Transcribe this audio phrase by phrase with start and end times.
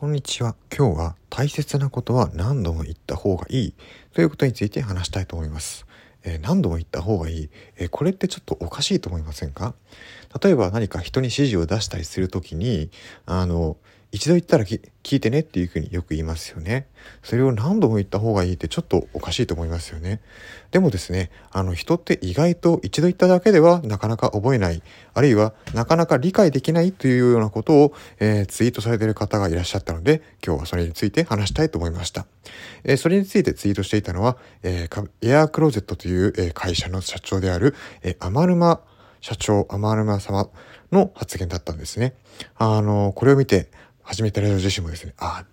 [0.00, 0.54] こんにちは。
[0.74, 3.74] 今日は大切なことは何度も言った方がいい
[4.14, 5.86] ということについて話したいと思います。
[6.24, 9.74] えー、何度も言った方がいい、えー、これってちょっとおかしいと思いませんか？
[10.42, 12.90] 例えば何か人に指示を出したりする時に
[13.26, 13.76] あの
[14.12, 14.80] 一度言ったら聞
[15.16, 16.88] いてねっていうふうによく言いますよね。
[17.22, 20.20] それを何度も言った方がいいってちょっとおかしいと思いますよね。
[20.72, 24.82] でもですね、あの人って意外と一度言っただけではなかなか覚えない、
[25.14, 32.26] あるいはなかなか理解できないというようなことを、えー、ツイートされている方がいらっしゃったので、今日はそれについて話したいと思いました。
[32.82, 38.80] えー、それについてツイートしていたのは、えー、エアークローゼットという、え会社の社長である、えー、アマルマ
[39.20, 40.48] 社長、アマルマ様
[40.90, 42.14] の発言だったんですね。
[42.56, 43.70] あの、これを見て、
[44.10, 45.44] 始めたラジオ自身もですね、あ、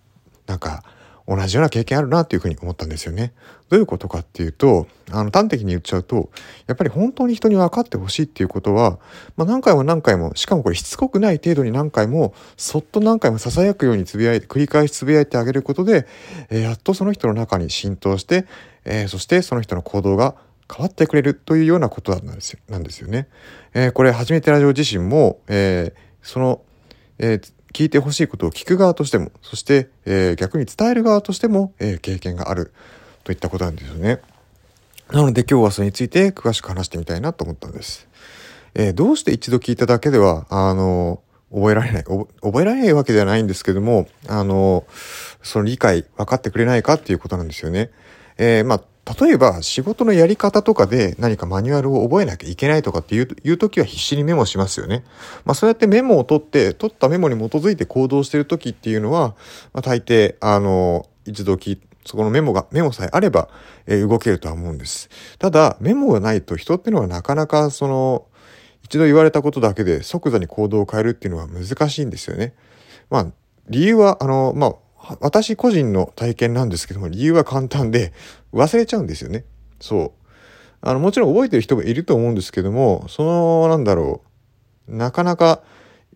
[0.48, 0.84] なんか
[1.28, 3.34] 同じような経験あるなっていうふうに思ったんですよね。
[3.70, 6.32] どういうことかっていうと、あの端的に言っちゃうと、
[6.66, 8.98] やっぱり本当に人に分かってほしいっていうことは、
[9.36, 16.08] まあ、何回も何回も、しかもこれしつこくない程度に何回も、そっと何回も囁くようにつぶやいて、繰り返しつぶやいてあげることで、
[16.50, 18.48] えー、やっとその人の中に浸透して、
[18.86, 20.34] えー、そしてその人の行動が
[20.68, 23.28] 変わってくれるというようなことなんですよなんですよね。
[23.76, 26.62] えー、これ、初めてラジオ自身も、えその、
[27.20, 32.74] えー、聞いてほしいことを聞く側としても、そして、えー、逆に伝える側としても、えー、経験がある
[33.24, 34.22] といったことなんですよね。
[35.12, 38.08] なので今日はそれについて詳しく話してみたいなと思ったんです。
[38.74, 42.28] えー、どうして一度聞いただけでは、あの、覚えられない、覚
[42.62, 44.86] えられないわけではないんですけども、あの、
[45.42, 47.90] その理解、分かってくれないかっていうことなんですよね。
[48.38, 48.82] えー、まあ、
[49.20, 55.06] 例えば仕事のやり方とかで何かマニュアルを覚えなきゃいけないとかっていういう時は必死にメモしますよね。
[55.46, 59.36] まあそうやってメモを取って、取ったメモに基づいて行動してる時っていうのは、
[59.74, 63.50] まあ大抵、あの、一度聞いそこのメモが、メモさえあれば、
[63.86, 65.10] えー、動けるとは思うんです。
[65.40, 68.26] ただ、メモがないと人ってのはなかなかその、
[68.84, 72.54] 一度言われたことだけで即座に行動を変えるっていうのは難しいんですよね。
[73.10, 73.28] まあ、
[73.70, 74.76] 理由は、あの、まあ、
[75.22, 78.14] 私個人の体験なんですけども、理由は簡単で、
[78.54, 79.46] 忘れちゃうんですよね。
[79.80, 80.12] そう。
[80.82, 84.22] あの、もちろん覚えてる人もいると思うんですけども、その、なんだろ
[84.88, 85.62] う、なかなか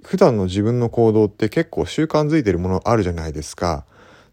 [0.04, 3.86] 普段の自分の行動って結構習慣づいてるものあるじゃないですか。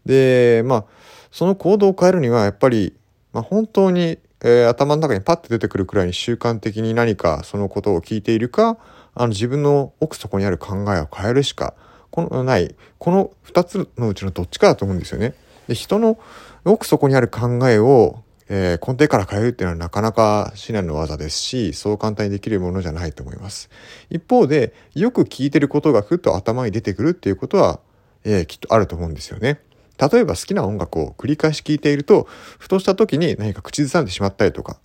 [0.05, 0.85] で、まあ、
[1.31, 2.95] その行動を変えるにはやっぱり、
[3.33, 8.77] まあ、本当に、えー、頭の中にパッと出てくるくらいに習慣的に何かそのことを聞いているか、
[9.13, 11.73] あの自分の奥底にある考えを変えるしか、
[12.11, 15.33] このない、この2つのうちのどっちかだと思うんですよね。
[15.67, 16.19] で人の
[16.65, 23.69] 奥底にある考えを、えー、根底から変えるっていうのはなかなか至難の技ですし、そう簡単にできるものじゃないと思います。
[24.09, 27.79] 一方で、よく聞いてることがふっと頭に出てくるっていうことは、
[28.23, 29.61] えー、きっとあると思うんですよね。
[29.99, 32.27] 例えば好きな音楽を繰り返し聴いていると、
[32.57, 34.77] ふとした時に何か口ずさんでしまったりとか、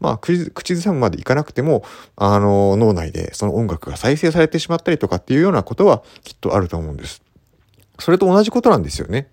[0.00, 1.84] まあ口、ずさむまでいかなくても、
[2.16, 7.22] あの、脳内でその音楽が再生されてしまったりとかっていうようなことはきっとあると思うんです。
[7.98, 9.28] それと同じことなんですよね。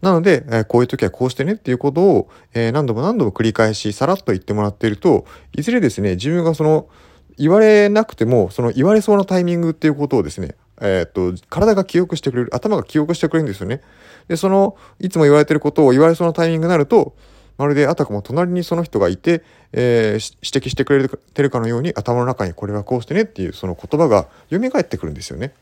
[0.00, 5.26] なので、え、こういう時はこうしてねっていうことを、え、何度も何度も繰り返し、さらっと言ってもらっていると、
[5.56, 6.88] いずれですね、自分がその、
[7.36, 13.80] 言われなくても、その言われそうなタイミングっていうことをですね、えっ、と、体が記憶してくれる、頭が記憶してくれるんですよね。
[14.28, 17.14] で、その、いつも言われてることを言われそうなタイミングになると、
[17.58, 25.52] まるであたかも隣にその人がいて、えー、指摘してくれてるかのように頭の中にこれはこうしてねっていうその言葉が蘇ってくるんですよね。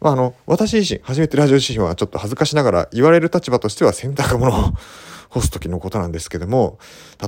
[0.00, 4.72] まあ、あの、私自身、初めてラジオ自身はちょっと恥ずかしながら言われる立場としては洗濯物を
[5.28, 6.78] 干す時のことなんですけども、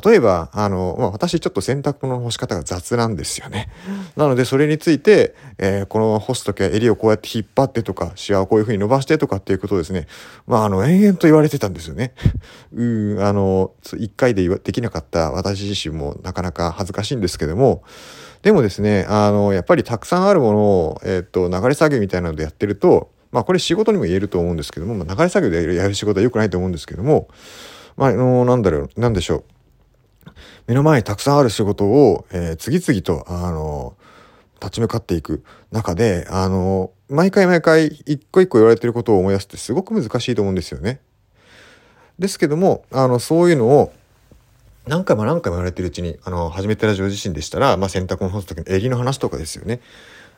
[0.05, 3.69] 例えば、あの、まあ、私ちょっと洗濯物の干し方が雑なんですよね。
[4.17, 10.07] なので、それについて、えー、この干す時は襟をこうやって引っ張ってとか、シワをこういう風に伸ばしてとかっていうことをですね、
[10.47, 12.15] まあ、あの、延々と言われてたんですよね。
[12.75, 12.85] う
[13.17, 17.83] ん、あの、一回でできなかった私自身もなかなか恥ずかしいんですけども、
[18.43, 27.29] でもですね、あの、やっぱりたくさんあるものを、えっ、と、流れ作業みたいなのでやってると、まあこれ仕事にも言えると思うんですけども、まあ、流れ作業でやる仕事は良くないと思うんですけども、
[27.97, 29.45] まあ、あの、なんだろう、なんでしょう。
[30.67, 33.95] 目の前にたくさんある仕事を、えー、次々と、あの、
[34.61, 41.01] 立ち向かっていく中で、あの、毎回毎回一個一個言われてることを思い出すってすごく難しいと思うんですよね。
[42.19, 43.93] ですけども、あの、そういうのを
[44.87, 49.81] 何回も何回も言われてるうちに、あの、初めてラジオ自身でしたら、まあ、洗濯物干す時の襟の話とかですよね。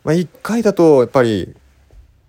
[0.05, 1.55] まあ、一回だと、やっぱり、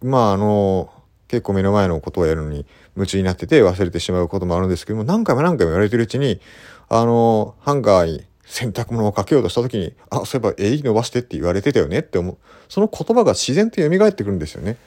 [0.01, 0.91] まあ、あの、
[1.29, 2.65] 結構目の前のことをやるのに
[2.95, 6.41] 夢中になってて忘れてしまうこともあるんですけども、何回も何回も言われてるうちに、
[6.89, 12.37] あの、ハンガーに洗濯物をかけようとした時に、あ、そういえば襟伸ばしてって言われてたよねって思う。
[12.67, 14.77] その言葉が自然と蘇ってくるんですよね。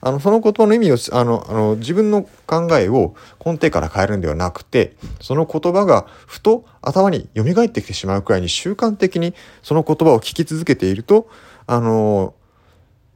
[0.00, 3.14] あの、その言葉の意味を、あの、あの、自分の考えを
[3.44, 11.28] 根底から変えるんではなくて、その言葉がふと頭に蘇ってきてしまうくらいに習慣的にその言葉を聞き続けていると、
[11.66, 12.34] あの、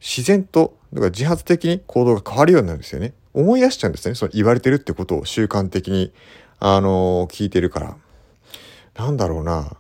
[0.01, 3.13] 自然と、だから自発的に行動が変わるようになるんですよね。
[3.35, 4.15] 思い出しちゃうんですね。
[4.15, 6.13] その言われてるってことを習慣的に、
[6.61, 7.97] あのー、聞いてるから。
[8.97, 9.77] なんだろうな。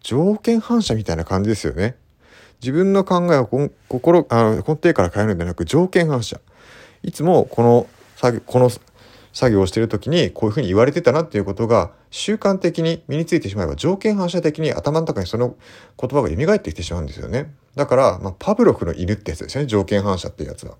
[0.00, 1.94] 条件反射みたいな感じですよね。
[2.60, 3.46] 自分の考えを
[3.88, 6.40] 心あの根底から変えるんじゃなく条件反射。
[7.04, 7.86] いつもこの
[8.46, 8.68] この
[9.38, 15.54] 作業をしている時にこういうふうに言われてたなっていうことが習慣的に身についてしまえば条件反射的に頭の中にその
[15.96, 17.54] 言葉が蘇ってきてしまうんですよね。
[17.76, 20.74] だから、まあ、パブロフの犬ってやつですよね条件反射っていうやつは。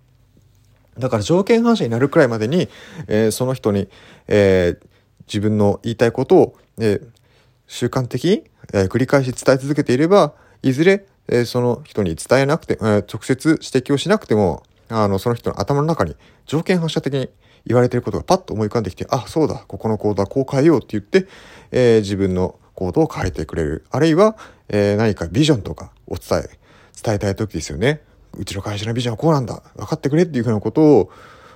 [0.98, 2.68] だから条件反射になるくらいまでに、
[3.06, 3.88] えー、その人に、
[4.26, 4.86] えー、
[5.28, 7.08] 自分の言いたいことを、えー、
[7.68, 10.34] 習慣的に、え繰り返し伝え続けていれば
[10.64, 17.30] いずれ、えその人に伝えなくて、え直接指摘をしなくてもあのその人の頭の中に条件反射的に
[17.66, 21.26] 言われてることがパッと思い浮かんできて、あ、そうだ、ここの行動はこう変えようって言って、
[21.70, 23.84] えー、自分の行動を変えてくれる。
[23.90, 24.36] あるいは、
[24.68, 26.58] えー、何かビジョンとかを伝え、
[27.02, 28.02] 伝えたい時ですよね。
[28.36, 29.62] うちの会社のビジョンはこうなんだ。
[29.76, 31.10] 分かってくれっていうふうなことを、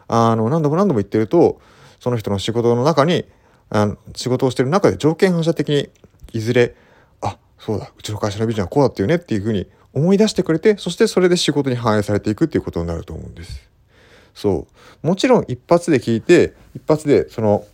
[0.08, 1.60] あの、何度も何度も言ってると、
[2.00, 3.24] その人の仕事の中に、
[3.70, 5.88] あの仕事をしてる中で条件反射的に、
[6.32, 6.74] いずれ、
[7.20, 13.71] あ、そうだ、うちの会社のビジョンはこうだっていうねっていうふうに思い出してくれて、そしてそれで仕事に反映されていくっていうことになると思うんです。
[14.34, 14.66] そ
[15.02, 15.06] う。
[15.06, 17.64] もちろん一発で聞いて一発でその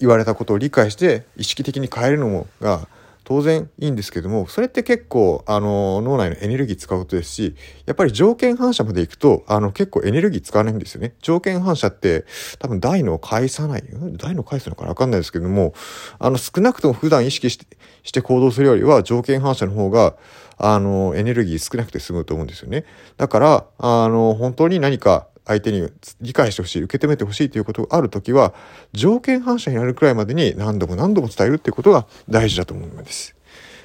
[0.00, 2.88] 言われたことを理解して意識的に変えるのもが
[3.24, 11.14] 当然いいんですけどもそれって結構あの脳内のエネルギー使うことですしやっぱり条件反射までいくとあの結構エネルギー使わないんですよね。
[11.20, 12.26] 条件反射って
[12.58, 13.84] 多分大脳を返さない。
[14.18, 15.72] 大脳返すのかな分かんないですけども
[16.18, 17.66] あの少なくとも普段意識して
[18.02, 20.16] して行動するよりは条件反射の方が
[20.58, 22.84] あのエネルギー少なくて済むと思うんですよね。
[23.16, 25.88] だからあの本当に何か相手に
[26.20, 28.54] 理解してほしい受け止めてほしいということがある時は
[28.92, 33.36] 条件反射になるくらいまでに何度も何度も伝えるっていうことが大事だと思うんです。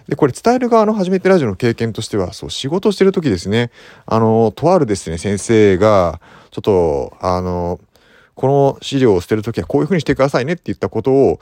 [0.09, 3.69] で、これ伝える側の初めてラジオの経験としては、そう、仕事してる時ですね、
[4.07, 6.19] あの、とあるですね、先生が、
[6.50, 7.79] ちょっと、あの、
[8.33, 11.39] この資料を捨てるときはこういうふうにしてくださいねって言ったことを、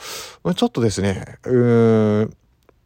[0.54, 2.34] ちょっとですね、うーん、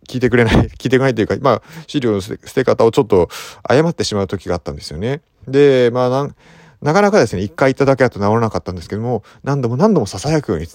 [0.07, 3.29] 聞いてくれない、 聞いてくれないというか、まあ、資料の捨て方をちょっと
[3.63, 5.21] 誤ってしまう時があったんですよね。
[5.47, 6.35] で、まあ、なん
[6.81, 10.67] なかなかですね、一回言っただけだと治らなかったんですけども、何度も何度も囁くように、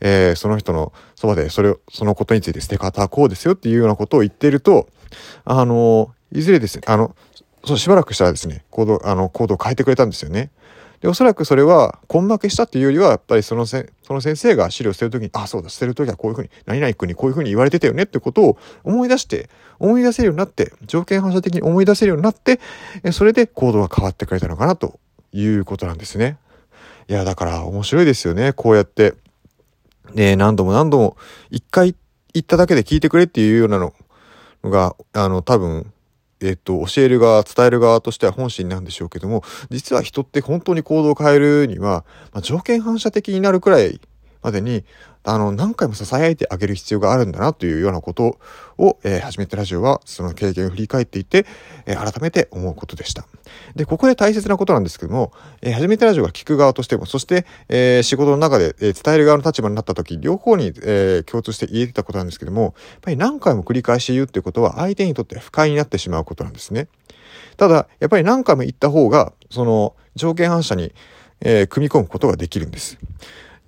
[0.00, 4.88] えー、その人のそばで、それを、そのことについて捨て方はこうですよっていうようなことを言っていると、
[5.44, 7.16] あの、いずれですね、あの、
[7.64, 10.50] そう、しばらくしたらですね、行動、あの、行動を変えてくれたんですよね。
[11.00, 19.48] で、おそらくそれは、根負けしたっていうよりは、やっぱりそのせ、その先生が資料を捨てるときに、あ、そうだ、捨てるときはこういうふうに、何々君にこういうふうに言われてたよねってことを思い出して、
[19.78, 22.60] 思い出せるようになって、条件反射的に思い出せるようになって、
[23.12, 25.00] それで行動が変わってくれたのかなと
[25.32, 26.38] いうことなんですね。
[27.08, 28.52] いや、だから面白いですよね。
[28.52, 29.14] こうやって、
[30.14, 31.16] ね、何度も何度も、
[31.50, 31.94] 一回
[32.34, 33.92] 行っただけで聞いてくれっていうようなの
[34.64, 35.92] が、あの、多分、
[36.42, 44.00] えっと、教える側、伝える側としては本心なんでしょうけども、実は人って本当に行動を変えるには、まあ、条件反射的になるくらい
[44.42, 44.84] までに、
[45.22, 48.38] あの、何回も囁いてあげる必要があるんだなというようなこと
[48.78, 51.44] を、えー、初めてラジオはその経験を振り返っていて、
[51.84, 53.26] えー、改めて思うことでした。
[53.76, 62.72] で、ここで大切なことなんですけども、えー、初めてラジオが聞く側としても、そして、えー、仕事の中で、え、伝える側の立場になった時、両方に、え、共通して言えてたことなんですけども、やっ
[63.02, 66.88] ぱり何回も繰り返し言うってことは相手にとって不快になってしまうことなんですね。
[67.58, 70.94] ただ、やっぱり何回も言った方が、その条件反射に、
[71.42, 72.98] え、組み込むことができるんです。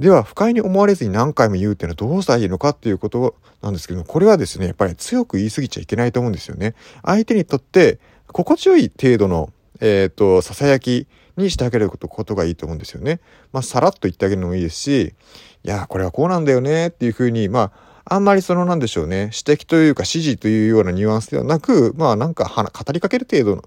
[0.02, 6.74] では不快に思われずに何回も言うっていうのはどうしたらいいのかっていうことなんですけどもこれはですねやっぱり強く言い過ぎちゃいけないと思うんですよね。
[7.04, 11.06] 相手にとって心地よい程度のえっ、ー、とささやき
[11.36, 13.20] にしてあげることことがいいと思うんですよね。
[13.52, 15.14] まあさらっと言ってあげるのもいいですし
[15.62, 17.70] いやこれはこうなんだよねっていうふうにま
[18.04, 23.62] ああんまりそのなんでしょうね指摘というか指示というようなニュアンスではなくまあなんか語りかける程度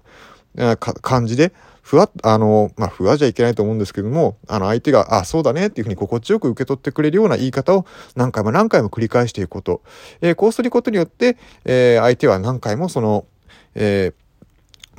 [0.56, 1.54] の感じで
[1.86, 9.82] ふわあの、まあ、ふわじゃいけないと思うんですけども、あの、相手が、あ、そうだねっていうふうに心地よく受け取ってくれるような言い方を何回も何回も繰り返していくこと。
[10.20, 13.24] えー、こうすることによって、えー、相手は何回もその、
[13.76, 14.14] えー、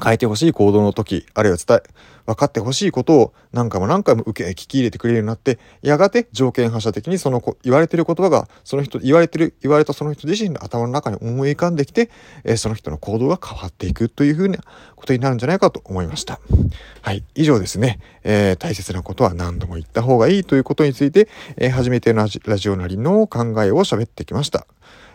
[0.03, 1.89] 変えてほしい行動の時、あるいは伝え、
[2.27, 12.09] 分かってほしいことを何回も何回も受け、聞き入れてくれるようになって、やがて条件反射的にその言われてる言葉が、その人、言われてる、言われたその人自身の頭の中に思い浮かんできて、
[12.43, 14.59] えー、その人の行動が変わっていくというふうな
[14.95, 16.39] ことになるんじゃないかと思いました。
[17.01, 17.23] はい。
[17.35, 17.99] 以上ですね。
[18.23, 24.67] えー、大切なことは何度も言った方がいいということについて、えー、初めてのラジオなりの考えを喋ってきました。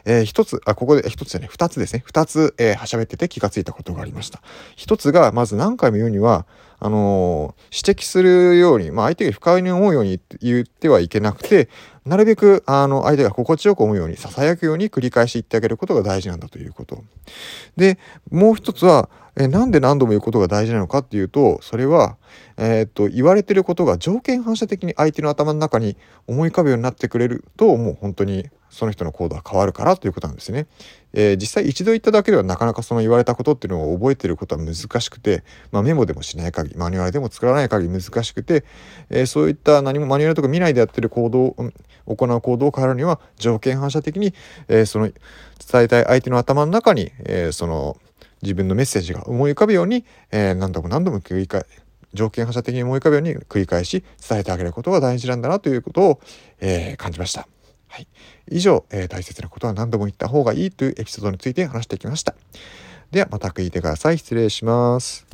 [0.05, 2.03] えー、一つ、あ、ここで、一つじゃね、二つですね。
[2.05, 4.41] 二つ、えー、喋ってて気がついたことがありました。
[4.77, 6.47] 一つが、まず何回も言うには、
[6.85, 11.69] あの指摘するように、まあ、相手が不快に思うように言ってはいけなくて
[12.05, 17.05] なるべくあの相手が心地よく思うようにささやくように繰り返し言ってあげることが大事なんだということ。
[17.77, 18.01] で
[18.33, 22.17] もう一つはえなんで何度も言うことが大事なのかっていうとそれは、
[22.57, 30.67] えー、っと言われてることが条件反射的に相手の頭の中に思い浮かぶようになってくれるともう本当にその人の行動は変わるからということなんですね。
[31.13, 38.65] えー、実際一度言っただけではなかなかその言われたことっていうのを覚えてることは難しくて、まあ、メモでもしない限りマニュアルでも作らない限り難しくて、
[39.11, 41.57] えー、そういった何もマニュアルとか見ないでやってる行動を
[42.07, 44.33] 行う行動を変えるには条件反射的に、
[44.69, 47.97] えー、その伝えたい相手の頭の中に、えその
[48.43, 51.65] 自分のメッセージが思い浮かぶように、え何度も何度も繰り返
[52.13, 56.21] 条件反射的に思い浮かぶように繰り返し伝えてあげることが大事なんだなということを、
[56.61, 57.47] え感じました。
[57.93, 58.07] はい、
[58.51, 62.35] 以上、えー、大切なことは何度も言った方がいいというエピソードについて話してきました。
[63.11, 64.19] ではまた聞いてください。
[64.19, 65.32] 失礼します。